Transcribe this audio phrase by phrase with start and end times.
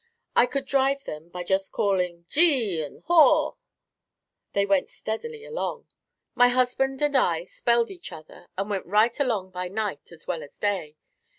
[0.35, 3.53] I could drive them by just calling "Gee and Haw".
[4.53, 5.89] They went steadily along.
[6.33, 10.41] My husband and I spelled each other and went right along by night as well
[10.41, 10.95] as day.